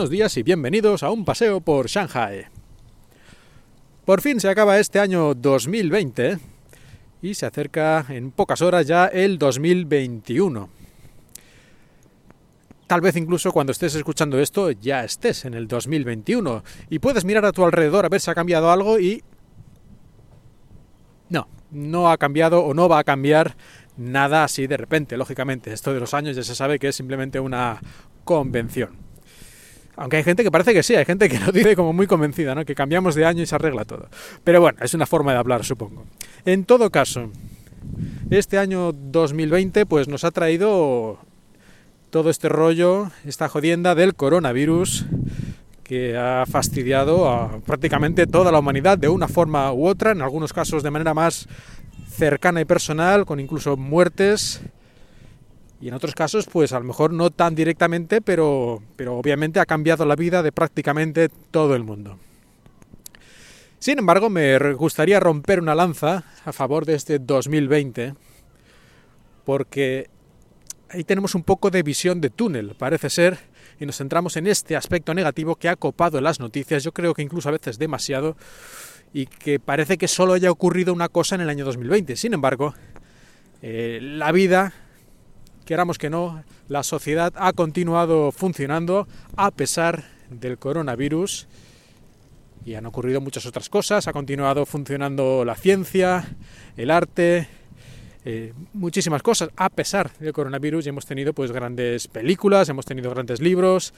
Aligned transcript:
buenos 0.00 0.10
días 0.10 0.34
y 0.38 0.42
bienvenidos 0.42 1.02
a 1.02 1.10
un 1.10 1.26
paseo 1.26 1.60
por 1.60 1.86
Shanghai. 1.86 2.46
Por 4.06 4.22
fin 4.22 4.40
se 4.40 4.48
acaba 4.48 4.78
este 4.78 4.98
año 4.98 5.34
2020 5.34 6.38
y 7.20 7.34
se 7.34 7.44
acerca 7.44 8.06
en 8.08 8.30
pocas 8.30 8.62
horas 8.62 8.86
ya 8.86 9.08
el 9.08 9.38
2021. 9.38 10.70
Tal 12.86 13.02
vez 13.02 13.14
incluso 13.16 13.52
cuando 13.52 13.72
estés 13.72 13.94
escuchando 13.94 14.40
esto 14.40 14.70
ya 14.70 15.04
estés 15.04 15.44
en 15.44 15.52
el 15.52 15.68
2021 15.68 16.64
y 16.88 16.98
puedes 16.98 17.26
mirar 17.26 17.44
a 17.44 17.52
tu 17.52 17.62
alrededor 17.62 18.06
a 18.06 18.08
ver 18.08 18.22
si 18.22 18.30
ha 18.30 18.34
cambiado 18.34 18.70
algo 18.70 18.98
y... 18.98 19.22
No, 21.28 21.46
no 21.70 22.10
ha 22.10 22.16
cambiado 22.16 22.64
o 22.64 22.72
no 22.72 22.88
va 22.88 23.00
a 23.00 23.04
cambiar 23.04 23.54
nada 23.98 24.44
así 24.44 24.66
de 24.66 24.78
repente, 24.78 25.18
lógicamente. 25.18 25.74
Esto 25.74 25.92
de 25.92 26.00
los 26.00 26.14
años 26.14 26.36
ya 26.36 26.42
se 26.42 26.54
sabe 26.54 26.78
que 26.78 26.88
es 26.88 26.96
simplemente 26.96 27.38
una 27.38 27.82
convención. 28.24 29.09
Aunque 30.00 30.16
hay 30.16 30.24
gente 30.24 30.42
que 30.42 30.50
parece 30.50 30.72
que 30.72 30.82
sí, 30.82 30.94
hay 30.94 31.04
gente 31.04 31.28
que 31.28 31.38
lo 31.38 31.52
dice 31.52 31.76
como 31.76 31.92
muy 31.92 32.06
convencida, 32.06 32.54
¿no? 32.54 32.64
Que 32.64 32.74
cambiamos 32.74 33.14
de 33.14 33.26
año 33.26 33.42
y 33.42 33.46
se 33.46 33.54
arregla 33.54 33.84
todo. 33.84 34.08
Pero 34.44 34.58
bueno, 34.58 34.78
es 34.80 34.94
una 34.94 35.04
forma 35.04 35.32
de 35.32 35.38
hablar, 35.38 35.62
supongo. 35.62 36.06
En 36.46 36.64
todo 36.64 36.88
caso, 36.88 37.30
este 38.30 38.56
año 38.56 38.92
2020 38.92 39.84
pues 39.84 40.08
nos 40.08 40.24
ha 40.24 40.30
traído 40.30 41.18
todo 42.08 42.30
este 42.30 42.48
rollo, 42.48 43.10
esta 43.26 43.50
jodienda 43.50 43.94
del 43.94 44.14
coronavirus 44.14 45.04
que 45.84 46.16
ha 46.16 46.46
fastidiado 46.46 47.28
a 47.28 47.58
prácticamente 47.58 48.26
toda 48.26 48.50
la 48.50 48.60
humanidad 48.60 48.96
de 48.96 49.10
una 49.10 49.28
forma 49.28 49.70
u 49.70 49.86
otra, 49.86 50.12
en 50.12 50.22
algunos 50.22 50.54
casos 50.54 50.82
de 50.82 50.90
manera 50.90 51.12
más 51.12 51.46
cercana 52.10 52.62
y 52.62 52.64
personal, 52.64 53.26
con 53.26 53.38
incluso 53.38 53.76
muertes 53.76 54.62
y 55.80 55.88
en 55.88 55.94
otros 55.94 56.14
casos, 56.14 56.46
pues 56.46 56.72
a 56.72 56.78
lo 56.78 56.84
mejor 56.84 57.12
no 57.12 57.30
tan 57.30 57.54
directamente, 57.54 58.20
pero, 58.20 58.82
pero 58.96 59.16
obviamente 59.16 59.60
ha 59.60 59.66
cambiado 59.66 60.04
la 60.04 60.14
vida 60.14 60.42
de 60.42 60.52
prácticamente 60.52 61.30
todo 61.50 61.74
el 61.74 61.84
mundo. 61.84 62.18
Sin 63.78 63.98
embargo, 63.98 64.28
me 64.28 64.74
gustaría 64.74 65.20
romper 65.20 65.58
una 65.58 65.74
lanza 65.74 66.24
a 66.44 66.52
favor 66.52 66.84
de 66.84 66.96
este 66.96 67.18
2020, 67.18 68.14
porque 69.46 70.10
ahí 70.90 71.02
tenemos 71.02 71.34
un 71.34 71.44
poco 71.44 71.70
de 71.70 71.82
visión 71.82 72.20
de 72.20 72.28
túnel, 72.28 72.74
parece 72.78 73.08
ser, 73.08 73.38
y 73.78 73.86
nos 73.86 73.96
centramos 73.96 74.36
en 74.36 74.46
este 74.46 74.76
aspecto 74.76 75.14
negativo 75.14 75.56
que 75.56 75.70
ha 75.70 75.76
copado 75.76 76.20
las 76.20 76.40
noticias, 76.40 76.84
yo 76.84 76.92
creo 76.92 77.14
que 77.14 77.22
incluso 77.22 77.48
a 77.48 77.52
veces 77.52 77.78
demasiado, 77.78 78.36
y 79.14 79.24
que 79.24 79.58
parece 79.58 79.96
que 79.96 80.08
solo 80.08 80.34
haya 80.34 80.50
ocurrido 80.50 80.92
una 80.92 81.08
cosa 81.08 81.36
en 81.36 81.40
el 81.40 81.48
año 81.48 81.64
2020. 81.64 82.16
Sin 82.16 82.34
embargo, 82.34 82.74
eh, 83.62 83.98
la 84.02 84.30
vida 84.30 84.74
queramos 85.70 85.98
que 85.98 86.10
no, 86.10 86.42
la 86.66 86.82
sociedad 86.82 87.32
ha 87.36 87.52
continuado 87.52 88.32
funcionando 88.32 89.06
a 89.36 89.52
pesar 89.52 90.02
del 90.28 90.58
coronavirus 90.58 91.46
y 92.66 92.74
han 92.74 92.86
ocurrido 92.86 93.20
muchas 93.20 93.46
otras 93.46 93.68
cosas, 93.68 94.08
ha 94.08 94.12
continuado 94.12 94.66
funcionando 94.66 95.44
la 95.44 95.54
ciencia, 95.54 96.36
el 96.76 96.90
arte, 96.90 97.46
eh, 98.24 98.52
muchísimas 98.72 99.22
cosas 99.22 99.50
a 99.54 99.68
pesar 99.68 100.10
del 100.18 100.32
coronavirus. 100.32 100.86
Y 100.86 100.88
hemos 100.88 101.06
tenido 101.06 101.34
pues 101.34 101.52
grandes 101.52 102.08
películas, 102.08 102.68
hemos 102.68 102.84
tenido 102.84 103.08
grandes 103.10 103.40
libros, 103.40 103.94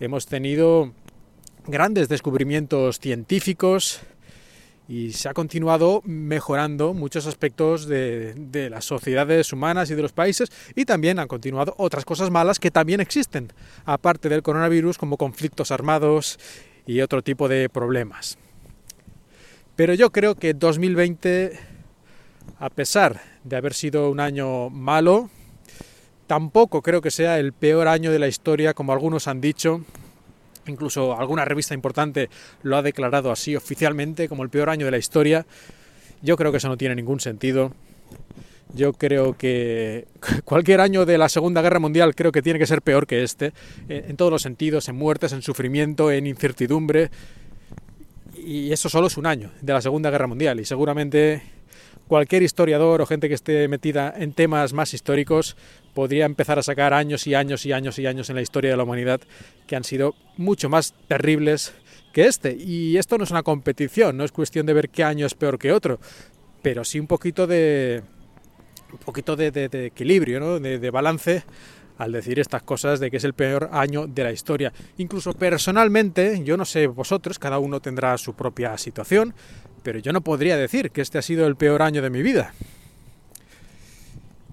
hemos 0.00 0.24
tenido 0.24 0.94
grandes 1.66 2.08
descubrimientos 2.08 2.98
científicos, 2.98 4.00
y 4.90 5.12
se 5.12 5.28
ha 5.28 5.34
continuado 5.34 6.02
mejorando 6.04 6.94
muchos 6.94 7.28
aspectos 7.28 7.86
de, 7.86 8.68
las 8.72 8.84
sociedades 8.84 9.52
humanas 9.52 9.88
y 9.88 9.94
de 9.94 10.02
los 10.02 10.10
países 10.10 10.50
y 10.74 10.84
también 10.84 11.20
han 11.20 11.28
continuado 11.28 11.76
otras 11.78 12.04
cosas 12.04 12.28
malas 12.28 12.58
que 12.58 12.72
también 12.72 13.00
existen, 13.00 13.52
aparte 13.84 14.28
del 14.28 14.42
coronavirus 14.42 14.98
como 14.98 15.16
conflictos 15.16 15.70
armados 15.70 16.40
y 16.86 17.02
otro 17.02 17.22
tipo 17.22 17.46
de 17.46 17.68
problemas. 17.68 18.36
Pero 19.76 19.94
yo 19.94 20.10
creo 20.10 20.34
que 20.34 20.54
2020, 20.54 21.56
a 22.58 22.70
pesar 22.70 23.22
de 23.44 23.56
haber 23.56 23.74
sido 23.74 24.10
un 24.10 24.18
año 24.18 24.70
malo, 24.70 25.30
tampoco 26.26 26.82
creo 26.82 27.00
que 27.00 27.12
sea 27.12 27.38
el 27.38 27.52
peor 27.52 27.86
año 27.86 28.10
de 28.10 28.18
la 28.18 28.26
historia 28.26 28.74
como 28.74 28.92
algunos 28.92 29.28
han 29.28 29.40
dicho 29.40 29.84
incluso 30.66 31.18
alguna 31.18 31.44
revista 31.44 31.74
importante 31.74 32.28
lo 32.62 32.76
ha 32.76 32.82
declarado 32.82 33.30
así 33.30 33.56
oficialmente 33.56 34.28
como 34.28 34.42
el 34.42 34.50
peor 34.50 34.70
año 34.70 34.84
de 34.86 34.92
la 34.92 34.98
historia. 34.98 35.46
Yo 36.22 36.36
creo 36.36 36.50
que 36.50 36.58
eso 36.58 36.68
no 36.68 36.76
tiene 36.76 36.94
ningún 36.94 37.20
sentido. 37.20 37.72
Yo 38.74 38.92
creo 38.92 39.36
que 39.36 40.06
cualquier 40.44 40.80
año 40.80 41.06
de 41.06 41.18
la 41.18 41.28
Segunda 41.28 41.62
Guerra 41.62 41.80
Mundial 41.80 42.14
creo 42.14 42.32
que 42.32 42.42
tiene 42.42 42.58
que 42.58 42.66
ser 42.66 42.82
peor 42.82 43.06
que 43.06 43.22
este, 43.22 43.52
en 43.88 44.16
todos 44.16 44.30
los 44.30 44.42
sentidos, 44.42 44.88
en 44.88 44.96
muertes, 44.96 45.32
en 45.32 45.42
sufrimiento, 45.42 46.10
en 46.10 46.26
incertidumbre. 46.26 47.10
Y 48.36 48.72
eso 48.72 48.88
solo 48.88 49.08
es 49.08 49.16
un 49.16 49.26
año 49.26 49.50
de 49.60 49.72
la 49.72 49.82
Segunda 49.82 50.10
Guerra 50.10 50.26
Mundial 50.26 50.60
y 50.60 50.64
seguramente 50.64 51.42
cualquier 52.10 52.42
historiador 52.42 53.00
o 53.00 53.06
gente 53.06 53.28
que 53.28 53.34
esté 53.34 53.68
metida 53.68 54.12
en 54.16 54.32
temas 54.32 54.72
más 54.72 54.94
históricos 54.94 55.56
podría 55.94 56.26
empezar 56.26 56.58
a 56.58 56.62
sacar 56.64 56.92
años 56.92 57.24
y 57.28 57.36
años 57.36 57.64
y 57.66 57.72
años 57.72 58.00
y 58.00 58.06
años 58.08 58.28
en 58.28 58.34
la 58.34 58.42
historia 58.42 58.72
de 58.72 58.76
la 58.76 58.82
humanidad 58.82 59.20
que 59.68 59.76
han 59.76 59.84
sido 59.84 60.16
mucho 60.36 60.68
más 60.68 60.92
terribles 61.06 61.72
que 62.12 62.26
este. 62.26 62.56
Y 62.58 62.96
esto 62.96 63.16
no 63.16 63.22
es 63.22 63.30
una 63.30 63.44
competición, 63.44 64.16
no 64.16 64.24
es 64.24 64.32
cuestión 64.32 64.66
de 64.66 64.72
ver 64.72 64.88
qué 64.88 65.04
año 65.04 65.24
es 65.24 65.34
peor 65.34 65.56
que 65.56 65.70
otro, 65.70 66.00
pero 66.62 66.82
sí 66.82 66.98
un 66.98 67.06
poquito 67.06 67.46
de 67.46 68.02
un 68.92 68.98
poquito 68.98 69.36
de, 69.36 69.68
equilibrio, 69.86 70.40
¿no? 70.40 70.58
de, 70.58 70.80
de 70.80 70.90
balance 70.90 71.44
al 72.00 72.12
decir 72.12 72.40
estas 72.40 72.62
cosas 72.62 72.98
de 72.98 73.10
que 73.10 73.18
es 73.18 73.24
el 73.24 73.34
peor 73.34 73.68
año 73.72 74.06
de 74.06 74.24
la 74.24 74.32
historia. 74.32 74.72
Incluso 74.96 75.34
personalmente, 75.34 76.42
yo 76.42 76.56
no 76.56 76.64
sé 76.64 76.86
vosotros, 76.86 77.38
cada 77.38 77.58
uno 77.58 77.80
tendrá 77.80 78.16
su 78.16 78.32
propia 78.32 78.78
situación, 78.78 79.34
pero 79.82 79.98
yo 79.98 80.10
no 80.10 80.22
podría 80.22 80.56
decir 80.56 80.92
que 80.92 81.02
este 81.02 81.18
ha 81.18 81.22
sido 81.22 81.46
el 81.46 81.56
peor 81.56 81.82
año 81.82 82.00
de 82.00 82.08
mi 82.08 82.22
vida. 82.22 82.54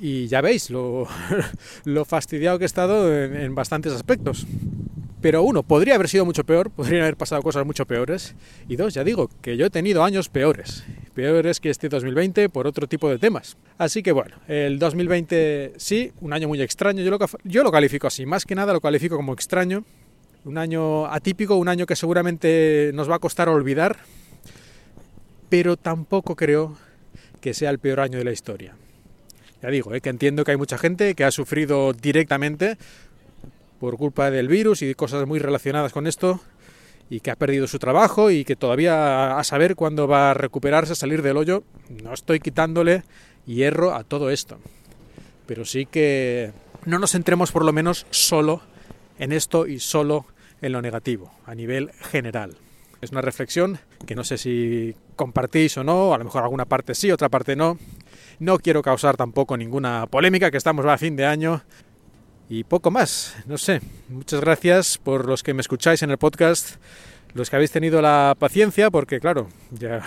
Y 0.00 0.26
ya 0.26 0.40
veis 0.40 0.70
lo, 0.70 1.06
fastidiado 2.06 2.58
que 2.58 2.64
he 2.64 2.66
estado 2.66 3.14
en, 3.14 3.54
bastantes 3.54 3.92
aspectos. 3.92 4.46
Pero 5.24 5.42
uno, 5.42 5.62
podría 5.62 5.94
haber 5.94 6.10
sido 6.10 6.26
mucho 6.26 6.44
peor, 6.44 6.68
podrían 6.68 7.04
haber 7.04 7.16
pasado 7.16 7.40
cosas 7.40 7.64
mucho 7.64 7.86
peores. 7.86 8.34
Y 8.68 8.76
dos, 8.76 8.92
ya 8.92 9.04
digo, 9.04 9.30
que 9.40 9.56
yo 9.56 9.64
he 9.64 9.70
tenido 9.70 10.04
años 10.04 10.28
peores. 10.28 10.84
Peores 11.14 11.60
que 11.60 11.70
este 11.70 11.88
2020 11.88 12.50
por 12.50 12.66
otro 12.66 12.86
tipo 12.86 13.08
de 13.08 13.18
temas. 13.18 13.56
Así 13.78 14.02
que 14.02 14.12
bueno, 14.12 14.36
el 14.48 14.78
2020 14.78 15.72
sí, 15.78 16.12
un 16.20 16.34
año 16.34 16.46
muy 16.46 16.60
extraño. 16.60 17.02
Yo 17.02 17.10
lo, 17.10 17.18
yo 17.42 17.64
lo 17.64 17.72
califico 17.72 18.06
así, 18.06 18.26
más 18.26 18.44
que 18.44 18.54
nada 18.54 18.74
lo 18.74 18.82
califico 18.82 19.16
como 19.16 19.32
extraño. 19.32 19.86
Un 20.44 20.58
año 20.58 21.06
atípico, 21.06 21.56
un 21.56 21.70
año 21.70 21.86
que 21.86 21.96
seguramente 21.96 22.90
nos 22.92 23.10
va 23.10 23.14
a 23.14 23.18
costar 23.18 23.48
olvidar 23.48 23.96
pero 25.48 25.78
tampoco 25.78 26.36
creo 26.36 26.76
que 27.40 27.54
sea 27.54 27.70
el 27.70 27.78
peor 27.78 28.00
año 28.00 28.18
de 28.18 28.24
la 28.24 28.32
historia. 28.32 28.74
Ya 29.64 29.70
digo, 29.70 29.94
¿eh? 29.94 30.02
que 30.02 30.10
entiendo 30.10 30.44
que 30.44 30.50
hay 30.50 30.58
mucha 30.58 30.76
gente 30.76 31.14
que 31.14 31.24
ha 31.24 31.30
sufrido 31.30 31.94
directamente 31.94 32.76
por 33.84 33.98
culpa 33.98 34.30
del 34.30 34.48
virus 34.48 34.80
y 34.80 34.94
cosas 34.94 35.26
muy 35.26 35.38
relacionadas 35.38 35.92
con 35.92 36.06
esto 36.06 36.40
y 37.10 37.20
que 37.20 37.30
ha 37.30 37.36
perdido 37.36 37.66
su 37.66 37.78
trabajo 37.78 38.30
y 38.30 38.42
que 38.42 38.56
todavía 38.56 39.38
a 39.38 39.44
saber 39.44 39.76
cuándo 39.76 40.08
va 40.08 40.30
a 40.30 40.34
recuperarse, 40.34 40.94
salir 40.94 41.20
del 41.20 41.36
hoyo. 41.36 41.64
No 42.02 42.14
estoy 42.14 42.40
quitándole 42.40 43.02
hierro 43.44 43.94
a 43.94 44.02
todo 44.02 44.30
esto. 44.30 44.58
Pero 45.44 45.66
sí 45.66 45.84
que 45.84 46.52
no 46.86 46.98
nos 46.98 47.12
centremos 47.12 47.52
por 47.52 47.62
lo 47.62 47.74
menos 47.74 48.06
solo 48.08 48.62
en 49.18 49.32
esto 49.32 49.66
y 49.66 49.80
solo 49.80 50.24
en 50.62 50.72
lo 50.72 50.80
negativo, 50.80 51.30
a 51.44 51.54
nivel 51.54 51.92
general. 52.10 52.56
Es 53.02 53.10
una 53.10 53.20
reflexión 53.20 53.78
que 54.06 54.14
no 54.14 54.24
sé 54.24 54.38
si 54.38 54.96
compartís 55.14 55.76
o 55.76 55.84
no, 55.84 56.14
a 56.14 56.18
lo 56.18 56.24
mejor 56.24 56.42
alguna 56.42 56.64
parte 56.64 56.94
sí, 56.94 57.12
otra 57.12 57.28
parte 57.28 57.54
no. 57.54 57.78
No 58.38 58.58
quiero 58.58 58.80
causar 58.80 59.18
tampoco 59.18 59.58
ninguna 59.58 60.06
polémica, 60.06 60.50
que 60.50 60.56
estamos 60.56 60.86
a 60.86 60.96
fin 60.96 61.16
de 61.16 61.26
año. 61.26 61.62
Y 62.56 62.62
poco 62.62 62.92
más, 62.92 63.34
no 63.46 63.58
sé. 63.58 63.80
Muchas 64.08 64.40
gracias 64.40 64.96
por 64.98 65.26
los 65.26 65.42
que 65.42 65.52
me 65.54 65.60
escucháis 65.60 66.04
en 66.04 66.12
el 66.12 66.18
podcast, 66.18 66.76
los 67.32 67.50
que 67.50 67.56
habéis 67.56 67.72
tenido 67.72 68.00
la 68.00 68.36
paciencia, 68.38 68.92
porque 68.92 69.18
claro, 69.18 69.48
ya 69.72 70.00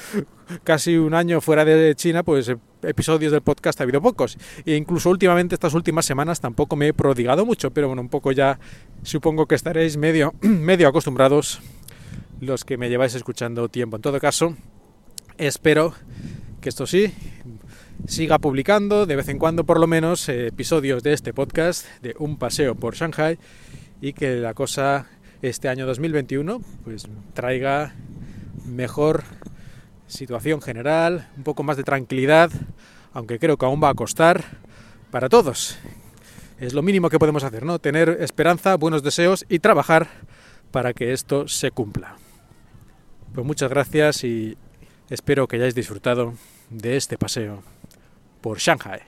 casi 0.64 0.96
un 0.96 1.14
año 1.14 1.40
fuera 1.40 1.64
de 1.64 1.94
China, 1.94 2.24
pues 2.24 2.50
episodios 2.82 3.30
del 3.30 3.42
podcast 3.42 3.78
ha 3.78 3.84
habido 3.84 4.02
pocos. 4.02 4.36
E 4.64 4.74
incluso 4.74 5.10
últimamente, 5.10 5.54
estas 5.54 5.74
últimas 5.74 6.04
semanas, 6.04 6.40
tampoco 6.40 6.74
me 6.74 6.88
he 6.88 6.92
prodigado 6.92 7.46
mucho, 7.46 7.70
pero 7.70 7.86
bueno, 7.86 8.02
un 8.02 8.08
poco 8.08 8.32
ya 8.32 8.58
supongo 9.04 9.46
que 9.46 9.54
estaréis 9.54 9.96
medio, 9.96 10.34
medio 10.40 10.88
acostumbrados 10.88 11.60
los 12.40 12.64
que 12.64 12.78
me 12.78 12.88
lleváis 12.88 13.14
escuchando 13.14 13.68
tiempo. 13.68 13.94
En 13.94 14.02
todo 14.02 14.18
caso, 14.18 14.56
espero 15.38 15.94
que 16.60 16.68
esto 16.68 16.84
sí 16.84 17.14
siga 18.06 18.38
publicando 18.38 19.04
de 19.04 19.16
vez 19.16 19.28
en 19.28 19.38
cuando 19.38 19.64
por 19.64 19.80
lo 19.80 19.86
menos 19.86 20.28
episodios 20.28 21.02
de 21.02 21.12
este 21.12 21.34
podcast 21.34 21.86
de 22.02 22.14
un 22.18 22.38
paseo 22.38 22.74
por 22.76 22.94
Shanghai 22.94 23.38
y 24.00 24.12
que 24.12 24.36
la 24.36 24.54
cosa 24.54 25.06
este 25.42 25.68
año 25.68 25.86
2021 25.86 26.60
pues 26.84 27.08
traiga 27.34 27.94
mejor 28.64 29.24
situación 30.06 30.62
general, 30.62 31.28
un 31.36 31.42
poco 31.42 31.64
más 31.64 31.76
de 31.76 31.82
tranquilidad, 31.82 32.50
aunque 33.12 33.40
creo 33.40 33.56
que 33.56 33.66
aún 33.66 33.82
va 33.82 33.88
a 33.88 33.94
costar 33.94 34.44
para 35.10 35.28
todos. 35.28 35.76
es 36.60 36.74
lo 36.74 36.82
mínimo 36.82 37.10
que 37.10 37.18
podemos 37.18 37.42
hacer, 37.42 37.64
¿no? 37.64 37.80
Tener 37.80 38.08
esperanza, 38.20 38.76
buenos 38.76 39.02
deseos 39.02 39.44
y 39.48 39.58
trabajar 39.58 40.08
para 40.70 40.94
que 40.94 41.12
esto 41.12 41.48
se 41.48 41.72
cumpla. 41.72 42.16
Pues 43.34 43.44
muchas 43.44 43.68
gracias 43.68 44.22
y 44.22 44.56
espero 45.10 45.48
que 45.48 45.56
hayáis 45.56 45.74
disfrutado 45.74 46.34
de 46.70 46.96
este 46.96 47.18
paseo 47.18 47.62
por 48.46 48.60
Shanghai. 48.60 49.02